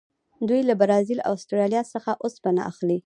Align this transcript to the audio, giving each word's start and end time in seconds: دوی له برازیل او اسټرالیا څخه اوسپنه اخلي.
دوی 0.47 0.61
له 0.69 0.73
برازیل 0.81 1.19
او 1.27 1.33
اسټرالیا 1.39 1.81
څخه 1.93 2.11
اوسپنه 2.23 2.61
اخلي. 2.71 2.97